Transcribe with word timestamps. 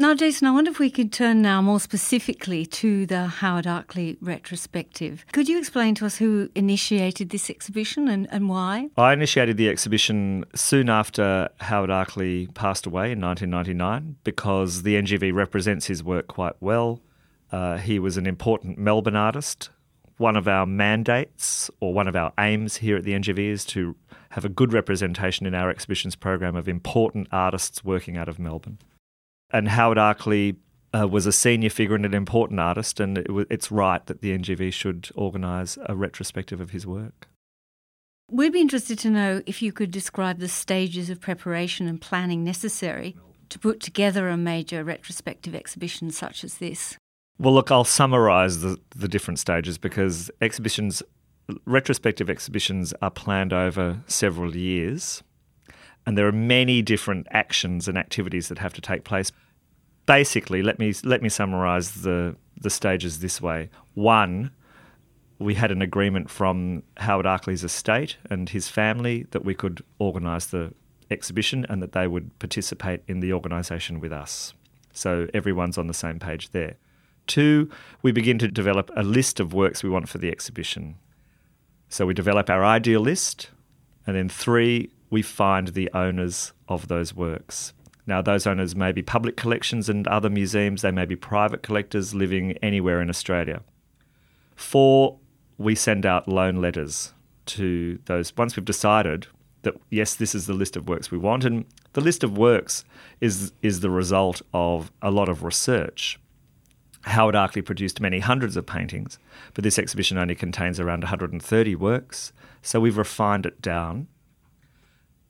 Now, 0.00 0.14
Jason, 0.14 0.46
I 0.46 0.52
wonder 0.52 0.70
if 0.70 0.78
we 0.78 0.92
could 0.92 1.12
turn 1.12 1.42
now 1.42 1.60
more 1.60 1.80
specifically 1.80 2.64
to 2.66 3.04
the 3.04 3.26
Howard 3.26 3.64
Arkley 3.64 4.16
retrospective. 4.20 5.26
Could 5.32 5.48
you 5.48 5.58
explain 5.58 5.96
to 5.96 6.06
us 6.06 6.18
who 6.18 6.50
initiated 6.54 7.30
this 7.30 7.50
exhibition 7.50 8.06
and, 8.06 8.28
and 8.30 8.48
why? 8.48 8.90
I 8.96 9.12
initiated 9.12 9.56
the 9.56 9.68
exhibition 9.68 10.44
soon 10.54 10.88
after 10.88 11.48
Howard 11.58 11.90
Arkley 11.90 12.54
passed 12.54 12.86
away 12.86 13.10
in 13.10 13.20
1999 13.20 14.18
because 14.22 14.84
the 14.84 14.94
NGV 14.94 15.34
represents 15.34 15.86
his 15.86 16.04
work 16.04 16.28
quite 16.28 16.54
well. 16.60 17.00
Uh, 17.50 17.78
he 17.78 17.98
was 17.98 18.16
an 18.16 18.26
important 18.28 18.78
Melbourne 18.78 19.16
artist. 19.16 19.70
One 20.16 20.36
of 20.36 20.46
our 20.46 20.64
mandates 20.64 21.72
or 21.80 21.92
one 21.92 22.06
of 22.06 22.14
our 22.14 22.32
aims 22.38 22.76
here 22.76 22.96
at 22.96 23.02
the 23.02 23.14
NGV 23.14 23.50
is 23.50 23.64
to 23.64 23.96
have 24.30 24.44
a 24.44 24.48
good 24.48 24.72
representation 24.72 25.44
in 25.44 25.56
our 25.56 25.70
exhibitions 25.70 26.14
program 26.14 26.54
of 26.54 26.68
important 26.68 27.26
artists 27.32 27.82
working 27.82 28.16
out 28.16 28.28
of 28.28 28.38
Melbourne 28.38 28.78
and 29.50 29.68
Howard 29.68 29.98
Arkley 29.98 30.56
uh, 30.94 31.06
was 31.06 31.26
a 31.26 31.32
senior 31.32 31.70
figure 31.70 31.94
and 31.94 32.04
an 32.04 32.14
important 32.14 32.60
artist, 32.60 33.00
and 33.00 33.18
it 33.18 33.26
w- 33.26 33.46
it's 33.50 33.70
right 33.70 34.04
that 34.06 34.20
the 34.20 34.36
NGV 34.36 34.72
should 34.72 35.10
organise 35.14 35.78
a 35.86 35.94
retrospective 35.94 36.60
of 36.60 36.70
his 36.70 36.86
work. 36.86 37.28
We'd 38.30 38.52
be 38.52 38.60
interested 38.60 38.98
to 39.00 39.10
know 39.10 39.42
if 39.46 39.62
you 39.62 39.72
could 39.72 39.90
describe 39.90 40.38
the 40.38 40.48
stages 40.48 41.08
of 41.08 41.20
preparation 41.20 41.88
and 41.88 42.00
planning 42.00 42.44
necessary 42.44 43.16
to 43.48 43.58
put 43.58 43.80
together 43.80 44.28
a 44.28 44.36
major 44.36 44.84
retrospective 44.84 45.54
exhibition 45.54 46.10
such 46.10 46.44
as 46.44 46.58
this. 46.58 46.96
Well, 47.38 47.54
look, 47.54 47.70
I'll 47.70 47.84
summarise 47.84 48.60
the, 48.60 48.78
the 48.94 49.08
different 49.08 49.38
stages 49.38 49.78
because 49.78 50.30
exhibitions, 50.40 51.02
retrospective 51.64 52.28
exhibitions, 52.28 52.92
are 53.00 53.10
planned 53.10 53.52
over 53.52 54.00
several 54.06 54.54
years 54.54 55.22
and 56.08 56.16
there 56.16 56.26
are 56.26 56.32
many 56.32 56.80
different 56.80 57.26
actions 57.32 57.86
and 57.86 57.98
activities 57.98 58.48
that 58.48 58.56
have 58.56 58.72
to 58.72 58.80
take 58.80 59.04
place. 59.04 59.30
Basically, 60.06 60.62
let 60.62 60.78
me 60.78 60.94
let 61.04 61.20
me 61.20 61.28
summarize 61.28 62.00
the 62.00 62.34
the 62.58 62.70
stages 62.70 63.18
this 63.18 63.42
way. 63.42 63.68
One, 63.92 64.50
we 65.38 65.52
had 65.52 65.70
an 65.70 65.82
agreement 65.82 66.30
from 66.30 66.82
Howard 66.96 67.26
Arkley's 67.26 67.62
estate 67.62 68.16
and 68.30 68.48
his 68.48 68.68
family 68.70 69.26
that 69.32 69.44
we 69.44 69.54
could 69.54 69.84
organise 69.98 70.46
the 70.46 70.72
exhibition 71.10 71.66
and 71.68 71.82
that 71.82 71.92
they 71.92 72.06
would 72.06 72.38
participate 72.38 73.02
in 73.06 73.20
the 73.20 73.34
organisation 73.34 74.00
with 74.00 74.10
us. 74.10 74.54
So 74.94 75.28
everyone's 75.34 75.76
on 75.76 75.88
the 75.88 75.94
same 75.94 76.18
page 76.18 76.52
there. 76.52 76.76
Two, 77.26 77.70
we 78.00 78.12
begin 78.12 78.38
to 78.38 78.48
develop 78.48 78.90
a 78.96 79.02
list 79.02 79.40
of 79.40 79.52
works 79.52 79.82
we 79.82 79.90
want 79.90 80.08
for 80.08 80.16
the 80.16 80.30
exhibition. 80.30 80.94
So 81.90 82.06
we 82.06 82.14
develop 82.14 82.48
our 82.48 82.64
ideal 82.64 83.02
list. 83.02 83.50
And 84.06 84.16
then 84.16 84.30
three, 84.30 84.90
we 85.10 85.22
find 85.22 85.68
the 85.68 85.90
owners 85.94 86.52
of 86.68 86.88
those 86.88 87.14
works. 87.14 87.72
Now, 88.06 88.22
those 88.22 88.46
owners 88.46 88.74
may 88.74 88.92
be 88.92 89.02
public 89.02 89.36
collections 89.36 89.88
and 89.88 90.08
other 90.08 90.30
museums, 90.30 90.82
they 90.82 90.90
may 90.90 91.04
be 91.04 91.16
private 91.16 91.62
collectors 91.62 92.14
living 92.14 92.52
anywhere 92.62 93.02
in 93.02 93.10
Australia. 93.10 93.60
Four, 94.56 95.18
we 95.58 95.74
send 95.74 96.06
out 96.06 96.26
loan 96.26 96.56
letters 96.56 97.12
to 97.46 97.98
those. 98.06 98.34
Once 98.36 98.56
we've 98.56 98.64
decided 98.64 99.26
that, 99.62 99.74
yes, 99.90 100.14
this 100.14 100.34
is 100.34 100.46
the 100.46 100.54
list 100.54 100.76
of 100.76 100.88
works 100.88 101.10
we 101.10 101.18
want, 101.18 101.44
and 101.44 101.66
the 101.92 102.00
list 102.00 102.24
of 102.24 102.38
works 102.38 102.84
is, 103.20 103.52
is 103.60 103.80
the 103.80 103.90
result 103.90 104.40
of 104.54 104.90
a 105.02 105.10
lot 105.10 105.28
of 105.28 105.42
research. 105.42 106.18
Howard 107.02 107.34
Arkley 107.34 107.64
produced 107.64 108.00
many 108.00 108.20
hundreds 108.20 108.56
of 108.56 108.66
paintings, 108.66 109.18
but 109.54 109.64
this 109.64 109.78
exhibition 109.78 110.18
only 110.18 110.34
contains 110.34 110.80
around 110.80 111.02
130 111.02 111.74
works, 111.74 112.32
so 112.62 112.80
we've 112.80 112.96
refined 112.96 113.46
it 113.46 113.60
down 113.60 114.08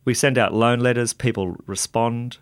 we 0.08 0.14
send 0.14 0.38
out 0.38 0.54
loan 0.54 0.80
letters, 0.80 1.12
people 1.12 1.54
respond, 1.66 2.38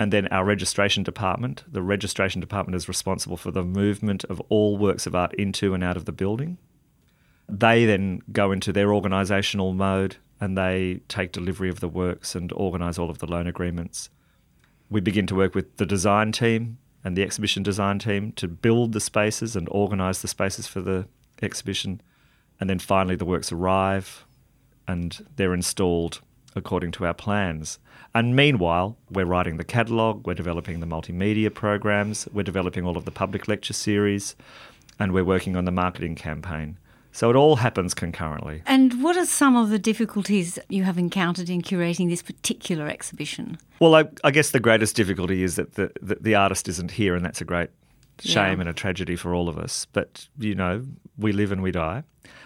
and 0.00 0.12
then 0.12 0.26
our 0.32 0.44
registration 0.44 1.04
department, 1.04 1.62
the 1.70 1.80
registration 1.80 2.40
department 2.40 2.74
is 2.74 2.88
responsible 2.88 3.36
for 3.36 3.52
the 3.52 3.62
movement 3.62 4.24
of 4.24 4.40
all 4.48 4.76
works 4.76 5.06
of 5.06 5.14
art 5.14 5.32
into 5.34 5.74
and 5.74 5.84
out 5.84 5.96
of 5.96 6.06
the 6.06 6.12
building. 6.12 6.58
They 7.48 7.86
then 7.86 8.20
go 8.32 8.50
into 8.50 8.72
their 8.72 8.88
organisational 8.88 9.76
mode 9.76 10.16
and 10.40 10.58
they 10.58 11.02
take 11.06 11.30
delivery 11.30 11.68
of 11.68 11.78
the 11.78 11.88
works 11.88 12.34
and 12.34 12.50
organise 12.50 12.98
all 12.98 13.10
of 13.10 13.18
the 13.18 13.30
loan 13.30 13.46
agreements. 13.46 14.10
We 14.90 15.00
begin 15.00 15.28
to 15.28 15.36
work 15.36 15.54
with 15.54 15.76
the 15.76 15.86
design 15.86 16.32
team 16.32 16.78
and 17.04 17.16
the 17.16 17.22
exhibition 17.22 17.62
design 17.62 18.00
team 18.00 18.32
to 18.32 18.48
build 18.48 18.92
the 18.92 18.98
spaces 18.98 19.54
and 19.54 19.68
organise 19.70 20.20
the 20.20 20.26
spaces 20.26 20.66
for 20.66 20.80
the 20.80 21.06
exhibition. 21.40 22.00
And 22.58 22.68
then 22.68 22.80
finally, 22.80 23.14
the 23.14 23.24
works 23.24 23.52
arrive 23.52 24.26
and 24.88 25.24
they're 25.36 25.54
installed 25.54 26.20
according 26.54 26.92
to 26.92 27.06
our 27.06 27.14
plans. 27.14 27.78
And 28.14 28.36
meanwhile, 28.36 28.96
we're 29.10 29.24
writing 29.24 29.56
the 29.56 29.64
catalogue, 29.64 30.26
we're 30.26 30.34
developing 30.34 30.80
the 30.80 30.86
multimedia 30.86 31.52
programs, 31.52 32.28
we're 32.32 32.42
developing 32.42 32.84
all 32.84 32.96
of 32.96 33.04
the 33.04 33.10
public 33.10 33.48
lecture 33.48 33.72
series, 33.72 34.36
and 34.98 35.12
we're 35.12 35.24
working 35.24 35.56
on 35.56 35.64
the 35.64 35.72
marketing 35.72 36.14
campaign. 36.14 36.78
So 37.14 37.30
it 37.30 37.36
all 37.36 37.56
happens 37.56 37.94
concurrently. 37.94 38.62
And 38.66 39.00
what 39.00 39.16
are 39.16 39.24
some 39.24 39.56
of 39.56 39.70
the 39.70 39.78
difficulties 39.78 40.58
you 40.68 40.82
have 40.82 40.98
encountered 40.98 41.48
in 41.48 41.62
curating 41.62 42.08
this 42.08 42.22
particular 42.22 42.88
exhibition? 42.88 43.56
Well, 43.78 43.94
I, 43.94 44.06
I 44.24 44.32
guess 44.32 44.50
the 44.50 44.58
greatest 44.58 44.96
difficulty 44.96 45.44
is 45.44 45.54
that 45.54 45.74
the, 45.74 45.92
the, 46.02 46.16
the, 46.20 46.34
artist 46.34 46.68
isn't 46.68 46.90
here, 46.90 47.14
and 47.14 47.24
that's 47.24 47.40
a 47.40 47.44
great 47.44 47.70
shame 48.18 48.54
yeah. 48.54 48.60
and 48.62 48.68
a 48.68 48.72
tragedy 48.72 49.14
for 49.14 49.32
all 49.32 49.48
of 49.48 49.58
us. 49.58 49.86
But, 49.92 50.26
you 50.38 50.56
know, 50.56 50.84
we 51.16 51.30
live 51.30 51.52
and 51.52 51.62
we 51.62 51.70
die. 51.70 52.02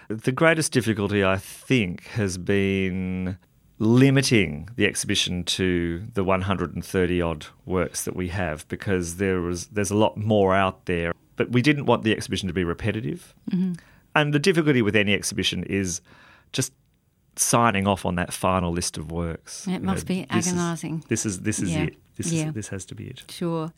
The 0.09 0.33
greatest 0.33 0.71
difficulty, 0.71 1.25
I 1.25 1.39
think, 1.39 2.05
has 2.09 2.37
been 2.37 3.39
limiting 3.79 4.69
the 4.77 4.87
exhibition 4.87 5.45
to 5.45 6.03
the 6.15 6.25
130 6.25 7.23
odd 7.23 7.47
works 7.65 8.05
that 8.05 8.17
we 8.17 8.29
have 8.29 8.67
because 8.69 9.17
there 9.17 9.41
was 9.41 9.69
there's 9.69 9.91
a 9.91 9.97
lot 9.97 10.17
more 10.17 10.55
out 10.55 10.87
there 10.87 11.13
but 11.37 11.51
we 11.51 11.63
didn't 11.63 11.87
want 11.87 12.03
the 12.03 12.13
exhibition 12.13 12.49
to 12.49 12.53
be 12.53 12.65
repetitive. 12.65 13.35
Mm-hmm. 13.51 13.75
and 14.15 14.35
the 14.35 14.41
difficulty 14.41 14.83
with 14.83 14.97
any 14.97 15.15
exhibition 15.15 15.63
is 15.65 16.01
just 16.53 16.73
signing 17.37 17.87
off 17.87 18.05
on 18.05 18.17
that 18.17 18.33
final 18.33 18.73
list 18.73 18.99
of 18.99 19.13
works. 19.13 19.69
It 19.69 19.81
must 19.81 20.09
know, 20.09 20.15
be 20.15 20.27
agonizing 20.29 21.05
this 21.09 21.25
is 21.25 21.43
this 21.43 21.61
is, 21.61 21.69
this 21.69 21.69
is 21.69 21.75
yeah. 21.75 21.83
it. 21.85 21.97
This 22.17 22.33
yeah. 22.33 22.49
is 22.49 22.55
this 22.55 22.69
has 22.69 22.85
to 22.87 22.97
be 22.97 23.07
it. 23.07 23.25
Sure. 23.29 23.73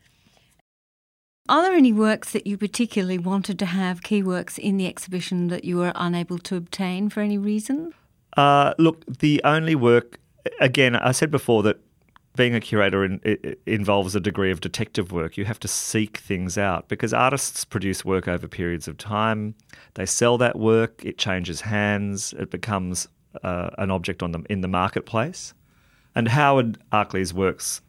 Are 1.48 1.62
there 1.62 1.74
any 1.74 1.92
works 1.92 2.32
that 2.32 2.46
you 2.46 2.56
particularly 2.56 3.18
wanted 3.18 3.58
to 3.58 3.66
have 3.66 4.02
key 4.02 4.22
works 4.22 4.56
in 4.56 4.76
the 4.76 4.86
exhibition 4.86 5.48
that 5.48 5.64
you 5.64 5.76
were 5.76 5.92
unable 5.94 6.38
to 6.38 6.56
obtain 6.56 7.10
for 7.10 7.20
any 7.20 7.38
reason 7.38 7.92
uh, 8.36 8.74
look, 8.78 9.04
the 9.06 9.40
only 9.44 9.74
work, 9.74 10.18
again, 10.60 10.96
I 10.96 11.12
said 11.12 11.30
before 11.30 11.62
that 11.64 11.80
being 12.36 12.54
a 12.54 12.60
curator 12.60 13.04
in, 13.04 13.20
involves 13.66 14.14
a 14.14 14.20
degree 14.20 14.50
of 14.50 14.60
detective 14.60 15.12
work. 15.12 15.36
You 15.36 15.44
have 15.44 15.60
to 15.60 15.68
seek 15.68 16.18
things 16.18 16.56
out 16.56 16.88
because 16.88 17.12
artists 17.12 17.64
produce 17.64 18.04
work 18.04 18.28
over 18.28 18.46
periods 18.46 18.86
of 18.86 18.96
time. 18.96 19.54
They 19.94 20.06
sell 20.06 20.38
that 20.38 20.58
work, 20.58 21.04
it 21.04 21.18
changes 21.18 21.62
hands, 21.62 22.32
it 22.38 22.50
becomes 22.50 23.08
uh, 23.42 23.70
an 23.78 23.90
object 23.90 24.22
on 24.22 24.32
them 24.32 24.46
in 24.48 24.60
the 24.60 24.68
marketplace. 24.68 25.54
And 26.14 26.28
Howard 26.28 26.78
Arkley's 26.92 27.34
works 27.34 27.82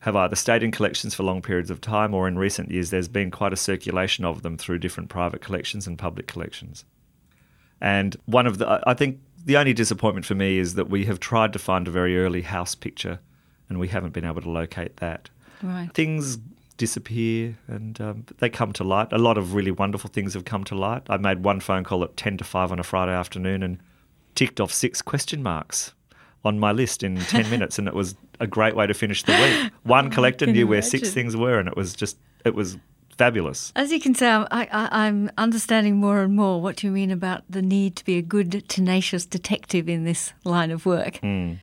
have 0.00 0.16
either 0.16 0.36
stayed 0.36 0.62
in 0.62 0.70
collections 0.70 1.14
for 1.14 1.22
long 1.22 1.40
periods 1.40 1.70
of 1.70 1.80
time 1.80 2.12
or 2.12 2.28
in 2.28 2.36
recent 2.36 2.70
years 2.70 2.90
there's 2.90 3.08
been 3.08 3.30
quite 3.30 3.54
a 3.54 3.56
circulation 3.56 4.24
of 4.24 4.42
them 4.42 4.58
through 4.58 4.78
different 4.78 5.08
private 5.08 5.40
collections 5.40 5.86
and 5.86 5.98
public 5.98 6.26
collections. 6.26 6.84
And 7.80 8.16
one 8.26 8.46
of 8.46 8.58
the, 8.58 8.82
I 8.86 8.94
think 8.94 9.20
the 9.44 9.56
only 9.56 9.72
disappointment 9.72 10.26
for 10.26 10.34
me 10.34 10.58
is 10.58 10.74
that 10.74 10.88
we 10.88 11.04
have 11.04 11.20
tried 11.20 11.52
to 11.52 11.58
find 11.58 11.86
a 11.86 11.90
very 11.90 12.18
early 12.18 12.42
house 12.42 12.74
picture 12.74 13.20
and 13.68 13.78
we 13.78 13.88
haven't 13.88 14.12
been 14.12 14.24
able 14.24 14.42
to 14.42 14.50
locate 14.50 14.96
that. 14.98 15.30
Right. 15.62 15.90
Things 15.94 16.38
disappear 16.76 17.56
and 17.68 18.00
um, 18.00 18.24
they 18.38 18.48
come 18.48 18.72
to 18.74 18.84
light. 18.84 19.12
A 19.12 19.18
lot 19.18 19.38
of 19.38 19.54
really 19.54 19.70
wonderful 19.70 20.10
things 20.10 20.34
have 20.34 20.44
come 20.44 20.64
to 20.64 20.74
light. 20.74 21.02
I 21.08 21.18
made 21.18 21.44
one 21.44 21.60
phone 21.60 21.84
call 21.84 22.02
at 22.04 22.16
10 22.16 22.38
to 22.38 22.44
5 22.44 22.72
on 22.72 22.78
a 22.78 22.82
Friday 22.82 23.12
afternoon 23.12 23.62
and 23.62 23.78
ticked 24.34 24.60
off 24.60 24.72
six 24.72 25.00
question 25.02 25.42
marks 25.42 25.92
on 26.44 26.58
my 26.58 26.72
list 26.72 27.02
in 27.02 27.16
10 27.20 27.50
minutes 27.50 27.78
and 27.78 27.86
it 27.86 27.94
was 27.94 28.16
a 28.40 28.46
great 28.46 28.74
way 28.74 28.86
to 28.86 28.94
finish 28.94 29.22
the 29.22 29.32
week. 29.32 29.72
One 29.84 30.10
collector 30.10 30.46
knew 30.46 30.66
where 30.66 30.82
six 30.82 31.12
things 31.12 31.36
were 31.36 31.58
and 31.58 31.68
it 31.68 31.76
was 31.76 31.94
just 31.94 32.16
it 32.44 32.54
was 32.54 32.76
fabulous. 33.14 33.72
As 33.74 33.92
you 33.92 34.00
can 34.00 34.14
tell, 34.14 34.46
I, 34.50 34.68
I, 34.70 35.06
I'm 35.06 35.30
understanding 35.38 35.96
more 35.96 36.20
and 36.20 36.34
more 36.34 36.60
what 36.60 36.82
you 36.82 36.90
mean 36.90 37.10
about 37.10 37.44
the 37.48 37.62
need 37.62 37.96
to 37.96 38.04
be 38.04 38.18
a 38.18 38.22
good, 38.22 38.68
tenacious 38.68 39.24
detective 39.26 39.88
in 39.88 40.04
this 40.04 40.32
line 40.44 40.70
of 40.70 40.86
work. 40.86 41.14
Mm. 41.22 41.60